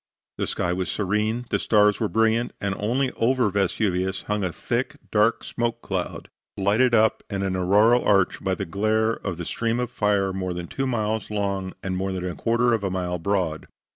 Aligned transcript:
The 0.39 0.47
sky 0.47 0.73
was 0.73 0.89
serene, 0.89 1.45
the 1.51 1.59
stars 1.59 1.99
were 1.99 2.07
brilliant, 2.07 2.53
and 2.59 2.73
only 2.79 3.11
over 3.11 3.51
Vesuvius 3.51 4.23
hung 4.23 4.43
a 4.43 4.51
thick, 4.51 4.95
dark 5.11 5.43
smoke 5.43 5.83
cloud, 5.83 6.27
lighted 6.57 6.95
up 6.95 7.21
into 7.29 7.45
an 7.45 7.55
auroral 7.55 8.03
arch 8.03 8.43
by 8.43 8.55
the 8.55 8.65
glare 8.65 9.13
of 9.13 9.39
a 9.39 9.45
stream 9.45 9.79
of 9.79 9.91
fire 9.91 10.33
more 10.33 10.53
than 10.53 10.65
two 10.65 10.87
miles 10.87 11.29
long, 11.29 11.73
and 11.83 11.95
more 11.97 12.11
than 12.13 12.25
a 12.27 12.33
quarter 12.33 12.73
of 12.73 12.83
a 12.83 12.89
mile 12.89 13.19
broad. 13.19 13.67